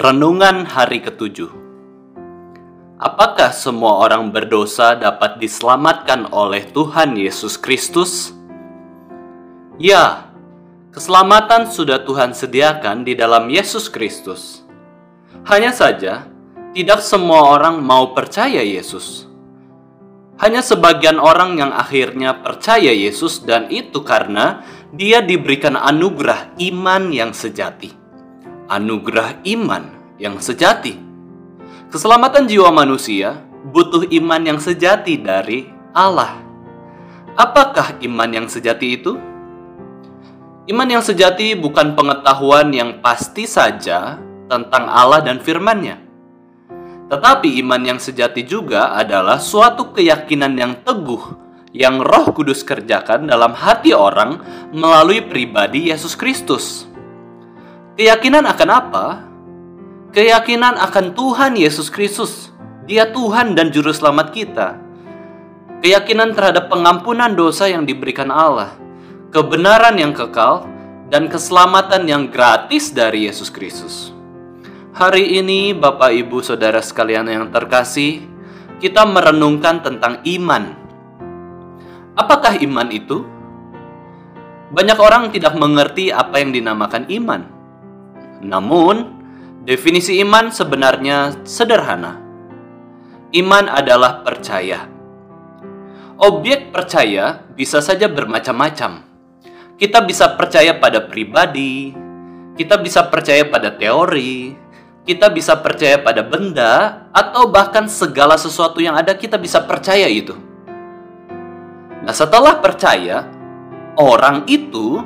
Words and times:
Renungan 0.00 0.64
hari 0.64 1.04
ketujuh. 1.04 1.52
Apakah 2.96 3.52
semua 3.52 4.00
orang 4.00 4.32
berdosa 4.32 4.96
dapat 4.96 5.36
diselamatkan 5.36 6.32
oleh 6.32 6.64
Tuhan 6.72 7.20
Yesus 7.20 7.60
Kristus? 7.60 8.32
Ya, 9.76 10.32
keselamatan 10.96 11.68
sudah 11.68 12.00
Tuhan 12.00 12.32
sediakan 12.32 13.04
di 13.04 13.12
dalam 13.12 13.52
Yesus 13.52 13.92
Kristus. 13.92 14.64
Hanya 15.44 15.68
saja, 15.68 16.24
tidak 16.72 17.04
semua 17.04 17.52
orang 17.52 17.84
mau 17.84 18.16
percaya 18.16 18.64
Yesus. 18.64 19.28
Hanya 20.40 20.64
sebagian 20.64 21.20
orang 21.20 21.60
yang 21.60 21.76
akhirnya 21.76 22.40
percaya 22.40 22.88
Yesus, 22.88 23.44
dan 23.44 23.68
itu 23.68 24.00
karena 24.00 24.64
dia 24.96 25.20
diberikan 25.20 25.76
anugerah 25.76 26.56
iman 26.56 27.12
yang 27.12 27.36
sejati 27.36 27.99
anugerah 28.70 29.42
iman 29.50 30.14
yang 30.22 30.38
sejati. 30.38 30.94
Keselamatan 31.90 32.46
jiwa 32.46 32.70
manusia 32.70 33.42
butuh 33.66 34.06
iman 34.06 34.42
yang 34.46 34.62
sejati 34.62 35.18
dari 35.18 35.66
Allah. 35.90 36.38
Apakah 37.34 37.98
iman 37.98 38.30
yang 38.30 38.46
sejati 38.46 38.94
itu? 38.94 39.18
Iman 40.70 40.86
yang 40.86 41.02
sejati 41.02 41.58
bukan 41.58 41.98
pengetahuan 41.98 42.70
yang 42.70 43.02
pasti 43.02 43.42
saja 43.42 44.22
tentang 44.46 44.86
Allah 44.86 45.18
dan 45.18 45.42
firman-Nya. 45.42 45.98
Tetapi 47.10 47.58
iman 47.66 47.82
yang 47.82 47.98
sejati 47.98 48.46
juga 48.46 48.94
adalah 48.94 49.42
suatu 49.42 49.90
keyakinan 49.90 50.54
yang 50.54 50.72
teguh 50.86 51.42
yang 51.74 52.02
Roh 52.02 52.30
Kudus 52.30 52.62
kerjakan 52.62 53.26
dalam 53.26 53.50
hati 53.54 53.90
orang 53.90 54.42
melalui 54.70 55.22
pribadi 55.22 55.90
Yesus 55.90 56.14
Kristus. 56.14 56.89
Keyakinan 58.00 58.48
akan 58.48 58.70
apa? 58.72 59.06
Keyakinan 60.16 60.80
akan 60.88 61.12
Tuhan 61.12 61.52
Yesus 61.52 61.92
Kristus. 61.92 62.48
Dia 62.88 63.12
Tuhan 63.12 63.52
dan 63.52 63.68
Juru 63.68 63.92
Selamat 63.92 64.32
kita. 64.32 64.80
Keyakinan 65.84 66.32
terhadap 66.32 66.72
pengampunan 66.72 67.36
dosa 67.36 67.68
yang 67.68 67.84
diberikan 67.84 68.32
Allah, 68.32 68.72
kebenaran 69.36 70.00
yang 70.00 70.16
kekal, 70.16 70.64
dan 71.12 71.28
keselamatan 71.28 72.08
yang 72.08 72.32
gratis 72.32 72.88
dari 72.88 73.28
Yesus 73.28 73.52
Kristus. 73.52 74.16
Hari 74.96 75.36
ini, 75.36 75.76
Bapak, 75.76 76.16
Ibu, 76.24 76.40
saudara 76.40 76.80
sekalian 76.80 77.28
yang 77.28 77.52
terkasih, 77.52 78.24
kita 78.80 79.04
merenungkan 79.04 79.84
tentang 79.84 80.24
iman. 80.24 80.72
Apakah 82.16 82.56
iman 82.64 82.88
itu? 82.88 83.28
Banyak 84.72 84.96
orang 84.96 85.28
tidak 85.28 85.52
mengerti 85.52 86.08
apa 86.08 86.40
yang 86.40 86.56
dinamakan 86.56 87.04
iman. 87.04 87.59
Namun, 88.40 89.20
definisi 89.68 90.20
iman 90.24 90.48
sebenarnya 90.48 91.44
sederhana. 91.44 92.16
Iman 93.30 93.70
adalah 93.70 94.24
percaya. 94.26 94.88
Objek 96.20 96.74
percaya 96.74 97.46
bisa 97.54 97.80
saja 97.80 98.10
bermacam-macam. 98.10 99.06
Kita 99.80 100.04
bisa 100.04 100.36
percaya 100.36 100.76
pada 100.76 101.08
pribadi, 101.08 101.96
kita 102.60 102.76
bisa 102.76 103.08
percaya 103.08 103.48
pada 103.48 103.72
teori, 103.72 104.52
kita 105.08 105.32
bisa 105.32 105.56
percaya 105.56 105.96
pada 105.96 106.20
benda, 106.20 107.06
atau 107.08 107.48
bahkan 107.48 107.88
segala 107.88 108.36
sesuatu 108.36 108.84
yang 108.84 109.00
ada 109.00 109.16
kita 109.16 109.40
bisa 109.40 109.64
percaya 109.64 110.04
itu. 110.04 110.36
Nah, 112.04 112.12
setelah 112.12 112.60
percaya, 112.60 113.24
orang 113.96 114.44
itu 114.44 115.00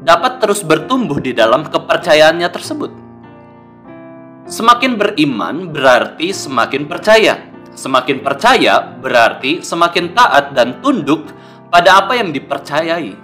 dapat 0.00 0.40
terus 0.40 0.64
bertumbuh 0.64 1.20
di 1.20 1.36
dalam 1.36 1.68
kepercayaannya 1.68 2.48
tersebut. 2.48 2.92
Semakin 4.50 4.98
beriman 4.98 5.70
berarti 5.70 6.34
semakin 6.34 6.90
percaya. 6.90 7.38
Semakin 7.70 8.18
percaya 8.18 8.82
berarti 8.82 9.62
semakin 9.62 10.10
taat 10.10 10.52
dan 10.58 10.82
tunduk 10.82 11.30
pada 11.70 12.02
apa 12.02 12.18
yang 12.18 12.34
dipercayai. 12.34 13.14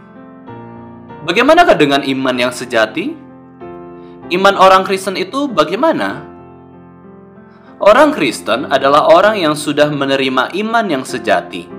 Bagaimanakah 1.27 1.75
dengan 1.75 2.07
iman 2.07 2.37
yang 2.39 2.55
sejati? 2.55 3.11
Iman 4.31 4.55
orang 4.55 4.87
Kristen 4.87 5.19
itu 5.19 5.51
bagaimana? 5.51 6.23
Orang 7.83 8.15
Kristen 8.15 8.71
adalah 8.71 9.11
orang 9.11 9.37
yang 9.43 9.59
sudah 9.59 9.91
menerima 9.91 10.55
iman 10.55 10.87
yang 10.87 11.03
sejati. 11.03 11.76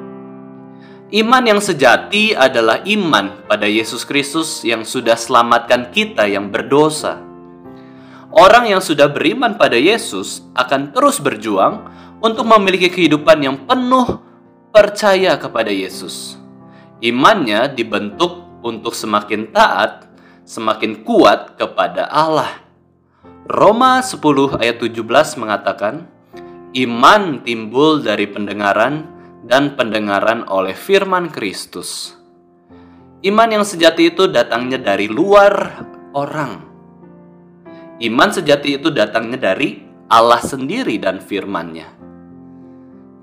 Iman 1.08 1.48
yang 1.48 1.64
sejati 1.64 2.36
adalah 2.36 2.84
iman 2.84 3.48
pada 3.48 3.64
Yesus 3.64 4.04
Kristus 4.04 4.68
yang 4.68 4.84
sudah 4.84 5.16
selamatkan 5.16 5.96
kita 5.96 6.28
yang 6.28 6.52
berdosa. 6.52 7.24
Orang 8.28 8.68
yang 8.68 8.84
sudah 8.84 9.08
beriman 9.08 9.56
pada 9.56 9.80
Yesus 9.80 10.44
akan 10.52 10.92
terus 10.92 11.24
berjuang 11.24 11.88
untuk 12.20 12.44
memiliki 12.44 12.92
kehidupan 12.92 13.40
yang 13.40 13.56
penuh 13.64 14.20
percaya 14.76 15.40
kepada 15.40 15.72
Yesus. 15.72 16.36
Imannya 17.00 17.72
dibentuk 17.72 18.44
untuk 18.60 18.92
semakin 18.92 19.56
taat, 19.56 20.12
semakin 20.44 21.08
kuat 21.08 21.56
kepada 21.56 22.12
Allah. 22.12 22.68
Roma 23.48 24.04
10 24.04 24.60
ayat 24.60 24.84
17 24.84 25.40
mengatakan, 25.40 26.04
Iman 26.76 27.48
timbul 27.48 28.04
dari 28.04 28.28
pendengaran 28.28 29.17
dan 29.48 29.80
pendengaran 29.80 30.44
oleh 30.52 30.76
firman 30.76 31.32
Kristus. 31.32 32.14
Iman 33.24 33.50
yang 33.50 33.66
sejati 33.66 34.14
itu 34.14 34.28
datangnya 34.30 34.78
dari 34.78 35.08
luar 35.10 35.82
orang. 36.14 36.62
Iman 37.98 38.30
sejati 38.30 38.78
itu 38.78 38.94
datangnya 38.94 39.42
dari 39.42 39.82
Allah 40.12 40.38
sendiri 40.38 41.02
dan 41.02 41.18
firman-Nya. 41.18 41.88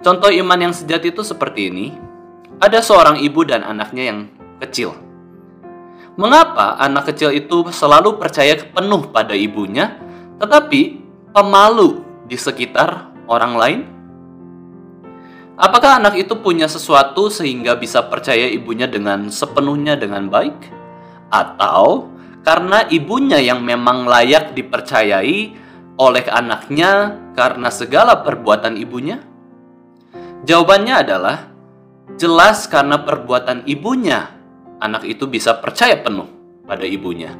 Contoh 0.03 0.29
iman 0.29 0.59
yang 0.59 0.75
sejati 0.75 1.15
itu 1.15 1.23
seperti 1.23 1.71
ini. 1.71 1.87
Ada 2.59 2.83
seorang 2.83 3.23
ibu 3.23 3.47
dan 3.47 3.63
anaknya 3.63 4.11
yang 4.11 4.21
kecil. 4.59 4.97
Mengapa 6.15 6.79
anak 6.79 7.11
kecil 7.11 7.35
itu 7.35 7.67
selalu 7.71 8.19
percaya 8.19 8.55
penuh 8.55 9.11
pada 9.11 9.35
ibunya, 9.35 9.99
tetapi 10.39 11.03
pemalu 11.35 12.07
di 12.31 12.39
sekitar 12.39 13.11
orang 13.27 13.55
lain? 13.59 13.94
Apakah 15.55 16.03
anak 16.03 16.19
itu 16.19 16.35
punya 16.43 16.67
sesuatu 16.67 17.31
sehingga 17.31 17.79
bisa 17.79 18.03
percaya 18.11 18.51
ibunya 18.51 18.91
dengan 18.91 19.31
sepenuhnya 19.31 19.95
dengan 19.95 20.27
baik? 20.27 20.59
Atau 21.31 22.11
karena 22.43 22.83
ibunya 22.91 23.39
yang 23.39 23.63
memang 23.63 24.03
layak 24.03 24.59
dipercayai 24.59 25.55
oleh 25.95 26.25
anaknya 26.27 27.23
karena 27.39 27.71
segala 27.71 28.27
perbuatan 28.27 28.75
ibunya? 28.75 29.23
Jawabannya 30.43 30.95
adalah 31.07 31.47
jelas 32.19 32.67
karena 32.67 33.07
perbuatan 33.07 33.63
ibunya, 33.71 34.35
anak 34.83 35.07
itu 35.07 35.31
bisa 35.31 35.55
percaya 35.63 36.03
penuh 36.03 36.27
pada 36.67 36.83
ibunya. 36.83 37.31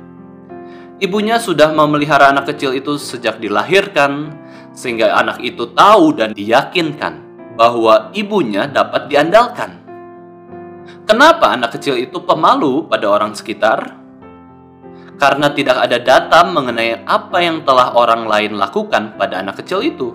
Ibunya 1.03 1.43
sudah 1.43 1.75
memelihara 1.75 2.31
anak 2.31 2.55
kecil 2.55 2.79
itu 2.79 2.95
sejak 2.95 3.43
dilahirkan, 3.43 4.31
sehingga 4.71 5.19
anak 5.19 5.43
itu 5.43 5.67
tahu 5.75 6.15
dan 6.15 6.31
diyakinkan 6.31 7.24
bahwa 7.55 8.11
ibunya 8.15 8.67
dapat 8.67 9.07
diandalkan. 9.07 9.83
Kenapa 11.05 11.55
anak 11.55 11.79
kecil 11.79 12.01
itu 12.01 12.21
pemalu 12.23 12.87
pada 12.91 13.07
orang 13.09 13.33
sekitar? 13.33 13.99
Karena 15.15 15.53
tidak 15.55 15.79
ada 15.79 15.99
data 16.03 16.43
mengenai 16.43 17.07
apa 17.07 17.39
yang 17.39 17.63
telah 17.63 17.95
orang 17.95 18.27
lain 18.27 18.59
lakukan 18.59 19.15
pada 19.15 19.41
anak 19.41 19.63
kecil 19.63 19.81
itu. 19.85 20.11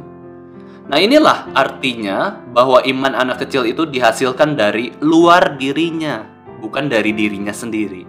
Nah, 0.89 0.97
inilah 0.97 1.53
artinya 1.53 2.41
bahwa 2.49 2.81
iman 2.81 3.13
anak 3.13 3.45
kecil 3.45 3.63
itu 3.69 3.85
dihasilkan 3.85 4.57
dari 4.57 4.89
luar 4.99 5.55
dirinya, 5.55 6.25
bukan 6.57 6.89
dari 6.89 7.13
dirinya 7.13 7.53
sendiri. 7.53 8.03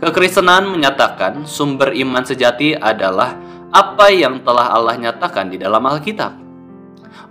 Kekristenan 0.00 0.72
menyatakan 0.72 1.44
sumber 1.44 1.92
iman 1.92 2.24
sejati 2.24 2.72
adalah 2.72 3.36
apa 3.68 4.08
yang 4.08 4.40
telah 4.40 4.72
Allah 4.72 4.96
nyatakan 4.96 5.52
di 5.52 5.60
dalam 5.60 5.84
Alkitab. 5.84 6.32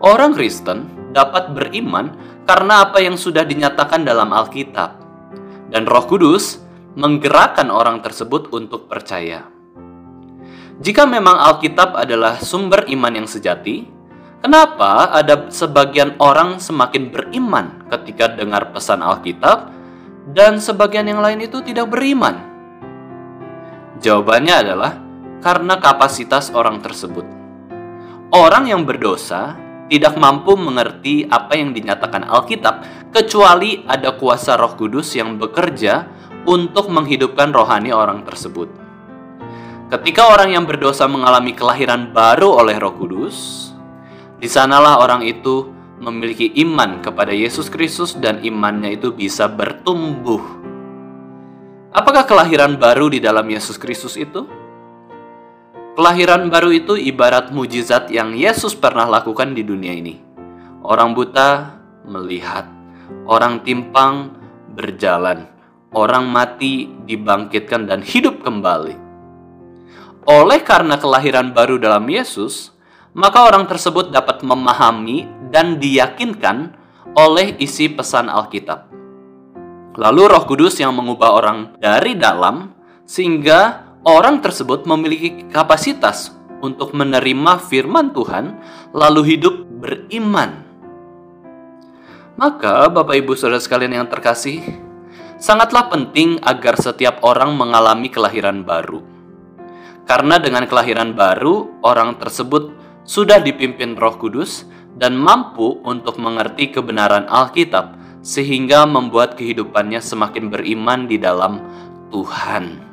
Orang 0.06 0.38
Kristen 0.38 0.99
dapat 1.12 1.54
beriman 1.54 2.14
karena 2.46 2.90
apa 2.90 3.02
yang 3.02 3.18
sudah 3.18 3.46
dinyatakan 3.46 4.06
dalam 4.06 4.34
Alkitab, 4.34 4.92
dan 5.70 5.86
Roh 5.86 6.06
Kudus 6.06 6.62
menggerakkan 6.98 7.70
orang 7.70 8.02
tersebut 8.02 8.50
untuk 8.54 8.90
percaya. 8.90 9.46
Jika 10.80 11.04
memang 11.04 11.36
Alkitab 11.38 11.94
adalah 11.94 12.40
sumber 12.40 12.88
iman 12.88 13.14
yang 13.14 13.28
sejati, 13.28 13.84
kenapa 14.40 15.12
ada 15.12 15.52
sebagian 15.52 16.16
orang 16.24 16.58
semakin 16.58 17.12
beriman 17.12 17.84
ketika 17.92 18.32
dengar 18.32 18.72
pesan 18.72 19.04
Alkitab, 19.04 19.76
dan 20.32 20.62
sebagian 20.62 21.10
yang 21.10 21.20
lain 21.20 21.44
itu 21.44 21.60
tidak 21.66 21.92
beriman? 21.92 22.40
Jawabannya 24.00 24.56
adalah 24.56 24.92
karena 25.44 25.76
kapasitas 25.84 26.52
orang 26.56 26.80
tersebut. 26.80 27.28
Orang 28.32 28.70
yang 28.70 28.88
berdosa 28.88 29.58
tidak 29.90 30.16
mampu 30.16 30.54
mengerti 30.54 31.26
apa 31.26 31.58
yang 31.58 31.74
dinyatakan 31.74 32.30
Alkitab, 32.30 33.10
kecuali 33.10 33.82
ada 33.90 34.14
kuasa 34.16 34.56
Roh 34.56 34.78
Kudus 34.78 35.18
yang 35.18 35.42
bekerja 35.42 36.06
untuk 36.46 36.94
menghidupkan 36.94 37.50
rohani 37.50 37.90
orang 37.90 38.22
tersebut. 38.24 38.70
Ketika 39.90 40.30
orang 40.30 40.54
yang 40.54 40.70
berdosa 40.70 41.10
mengalami 41.10 41.58
kelahiran 41.58 42.14
baru 42.14 42.62
oleh 42.62 42.78
Roh 42.78 42.94
Kudus, 42.94 43.70
di 44.38 44.46
sanalah 44.46 45.02
orang 45.02 45.26
itu 45.26 45.74
memiliki 46.00 46.54
iman 46.64 47.02
kepada 47.02 47.34
Yesus 47.34 47.68
Kristus 47.68 48.16
dan 48.16 48.40
imannya 48.46 48.96
itu 48.96 49.12
bisa 49.12 49.50
bertumbuh. 49.50 50.40
Apakah 51.90 52.24
kelahiran 52.30 52.78
baru 52.78 53.10
di 53.10 53.20
dalam 53.20 53.50
Yesus 53.50 53.82
Kristus 53.82 54.14
itu? 54.16 54.59
Kelahiran 56.00 56.48
baru 56.48 56.72
itu 56.72 56.96
ibarat 56.96 57.52
mujizat 57.52 58.08
yang 58.08 58.32
Yesus 58.32 58.72
pernah 58.72 59.04
lakukan 59.04 59.52
di 59.52 59.68
dunia 59.68 59.92
ini. 59.92 60.16
Orang 60.80 61.12
buta 61.12 61.76
melihat, 62.08 62.72
orang 63.28 63.60
timpang 63.68 64.32
berjalan, 64.80 65.44
orang 65.92 66.24
mati 66.32 66.88
dibangkitkan 67.04 67.84
dan 67.84 68.00
hidup 68.00 68.40
kembali. 68.48 68.96
Oleh 70.24 70.64
karena 70.64 70.96
kelahiran 70.96 71.52
baru 71.52 71.76
dalam 71.76 72.08
Yesus, 72.08 72.72
maka 73.12 73.44
orang 73.44 73.68
tersebut 73.68 74.16
dapat 74.16 74.40
memahami 74.40 75.28
dan 75.52 75.84
diyakinkan 75.84 76.80
oleh 77.12 77.60
isi 77.60 77.92
pesan 77.92 78.32
Alkitab. 78.32 78.88
Lalu 80.00 80.32
Roh 80.32 80.48
Kudus 80.48 80.80
yang 80.80 80.96
mengubah 80.96 81.36
orang 81.36 81.76
dari 81.76 82.16
dalam 82.16 82.72
sehingga 83.04 83.89
orang 84.04 84.44
tersebut 84.44 84.84
memiliki 84.88 85.48
kapasitas 85.50 86.36
untuk 86.60 86.92
menerima 86.92 87.60
firman 87.64 88.12
Tuhan 88.12 88.60
lalu 88.92 89.36
hidup 89.36 89.56
beriman. 89.80 90.68
Maka 92.40 92.88
Bapak 92.88 93.20
Ibu 93.20 93.36
Saudara 93.36 93.60
sekalian 93.60 94.00
yang 94.00 94.08
terkasih, 94.08 94.64
sangatlah 95.36 95.92
penting 95.92 96.40
agar 96.40 96.80
setiap 96.80 97.20
orang 97.24 97.56
mengalami 97.56 98.08
kelahiran 98.08 98.64
baru 98.64 99.20
karena 100.10 100.42
dengan 100.42 100.66
kelahiran 100.66 101.14
baru, 101.14 101.86
orang 101.86 102.18
tersebut 102.18 102.74
sudah 103.06 103.38
dipimpin 103.38 103.94
Roh 103.94 104.18
Kudus 104.18 104.66
dan 104.98 105.14
mampu 105.14 105.78
untuk 105.86 106.18
mengerti 106.18 106.74
kebenaran 106.74 107.30
Alkitab, 107.30 107.94
sehingga 108.26 108.90
membuat 108.90 109.38
kehidupannya 109.38 110.02
semakin 110.02 110.50
beriman 110.50 111.06
di 111.06 111.22
dalam 111.22 111.62
Tuhan. 112.10 112.89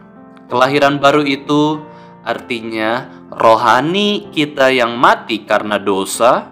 Kelahiran 0.46 1.02
baru 1.02 1.26
itu 1.26 1.82
artinya 2.22 3.10
rohani 3.34 4.30
kita 4.30 4.70
yang 4.70 4.94
mati 4.94 5.42
karena 5.42 5.82
dosa 5.82 6.46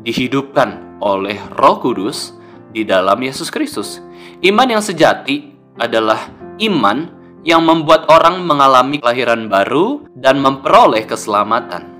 dihidupkan 0.00 0.96
oleh 1.04 1.36
Roh 1.52 1.76
Kudus 1.76 2.32
di 2.72 2.88
dalam 2.88 3.20
Yesus 3.20 3.52
Kristus. 3.52 4.00
Iman 4.40 4.64
yang 4.64 4.80
sejati 4.80 5.52
adalah 5.76 6.32
iman 6.56 7.12
yang 7.44 7.60
membuat 7.68 8.08
orang 8.08 8.40
mengalami 8.48 9.02
kelahiran 9.02 9.50
baru 9.50 10.08
dan 10.16 10.40
memperoleh 10.40 11.04
keselamatan. 11.04 11.92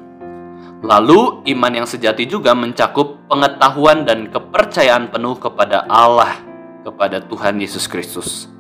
Lalu, 0.83 1.47
iman 1.55 1.73
yang 1.83 1.87
sejati 1.87 2.27
juga 2.27 2.59
mencakup 2.59 3.31
pengetahuan 3.31 4.03
dan 4.03 4.33
kepercayaan 4.33 5.15
penuh 5.15 5.39
kepada 5.39 5.87
Allah, 5.87 6.43
kepada 6.83 7.23
Tuhan 7.23 7.63
Yesus 7.63 7.87
Kristus. 7.87 8.51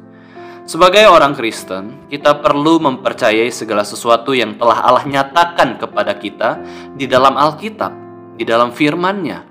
Sebagai 0.62 1.10
orang 1.10 1.34
Kristen, 1.34 2.06
kita 2.06 2.38
perlu 2.38 2.78
mempercayai 2.78 3.50
segala 3.50 3.82
sesuatu 3.82 4.30
yang 4.30 4.54
telah 4.54 4.78
Allah 4.86 5.02
nyatakan 5.02 5.74
kepada 5.74 6.14
kita 6.14 6.62
di 6.94 7.10
dalam 7.10 7.34
Alkitab, 7.34 7.90
di 8.38 8.46
dalam 8.46 8.70
firman-Nya. 8.70 9.42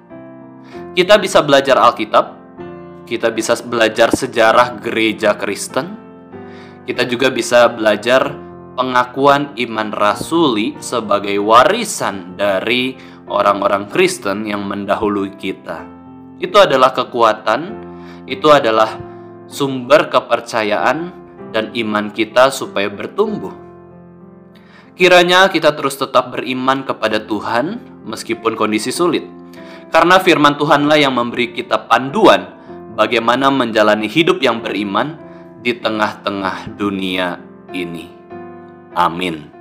Kita 0.96 1.20
bisa 1.20 1.44
belajar 1.44 1.76
Alkitab, 1.84 2.26
kita 3.04 3.28
bisa 3.28 3.60
belajar 3.60 4.16
sejarah 4.16 4.80
gereja 4.80 5.36
Kristen, 5.36 6.00
kita 6.88 7.04
juga 7.04 7.28
bisa 7.28 7.68
belajar 7.68 8.32
pengakuan 8.80 9.52
iman 9.60 9.92
rasuli 9.92 10.80
sebagai 10.80 11.36
warisan 11.44 12.40
dari 12.40 12.96
orang-orang 13.28 13.92
Kristen 13.92 14.48
yang 14.48 14.64
mendahului 14.64 15.36
kita. 15.36 15.84
Itu 16.40 16.56
adalah 16.56 16.96
kekuatan, 16.96 17.62
itu 18.32 18.48
adalah 18.48 19.11
sumber 19.52 20.08
kepercayaan 20.08 21.12
dan 21.52 21.76
iman 21.76 22.16
kita 22.16 22.50
supaya 22.56 22.88
bertumbuh. 22.88 23.52
Kiranya 24.96 25.52
kita 25.52 25.76
terus 25.76 26.00
tetap 26.00 26.32
beriman 26.32 26.88
kepada 26.88 27.20
Tuhan 27.20 27.84
meskipun 28.08 28.56
kondisi 28.56 28.96
sulit. 28.96 29.28
Karena 29.92 30.24
firman 30.24 30.56
Tuhanlah 30.56 30.96
yang 30.96 31.12
memberi 31.12 31.52
kita 31.52 31.92
panduan 31.92 32.48
bagaimana 32.96 33.52
menjalani 33.52 34.08
hidup 34.08 34.40
yang 34.40 34.64
beriman 34.64 35.20
di 35.60 35.76
tengah-tengah 35.76 36.80
dunia 36.80 37.36
ini. 37.76 38.08
Amin. 38.96 39.61